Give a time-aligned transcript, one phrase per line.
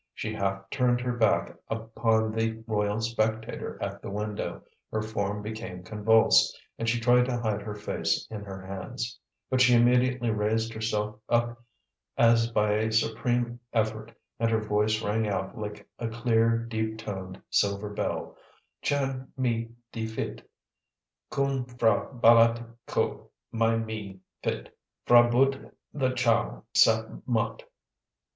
[0.15, 5.83] She half turned her back upon the royal spectator at the window, her form became
[5.83, 9.19] convulsed, and she tried to hide her face in her hands.
[9.51, 11.61] But she immediately raised herself up
[12.17, 17.39] as by a supreme effort, and her voice rang out, like a clear, deep toned
[17.51, 18.35] silver bell:
[18.83, 20.41] "Chân my di phit;
[21.29, 24.75] Khoon P'hra Bâlât ko my me phit;
[25.05, 27.61] P'hra Buddh the Chow sap möt."